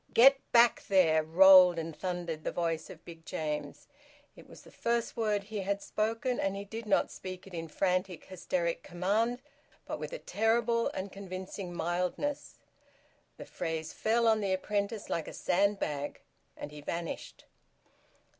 "Get 0.15 0.37
back 0.51 0.81
there!" 0.87 1.21
rolled 1.21 1.77
and 1.77 1.95
thundered 1.95 2.43
the 2.43 2.51
voice 2.51 2.89
of 2.89 3.05
Big 3.05 3.23
James. 3.23 3.87
It 4.35 4.49
was 4.49 4.63
the 4.63 4.71
first 4.71 5.15
word 5.15 5.43
he 5.43 5.59
had 5.59 5.79
spoken, 5.79 6.39
and 6.39 6.55
he 6.55 6.65
did 6.65 6.87
not 6.87 7.11
speak 7.11 7.45
it 7.45 7.53
in 7.53 7.67
frantic, 7.67 8.25
hysteric 8.25 8.81
command, 8.81 9.43
but 9.85 9.99
with 9.99 10.11
a 10.11 10.17
terrible 10.17 10.87
and 10.87 11.11
convincing 11.11 11.71
mildness. 11.71 12.57
The 13.37 13.45
phrase 13.45 13.93
fell 13.93 14.27
on 14.27 14.39
the 14.41 14.53
apprentice 14.53 15.07
like 15.07 15.27
a 15.27 15.33
sandbag, 15.33 16.21
and 16.57 16.71
he 16.71 16.81
vanished. 16.81 17.45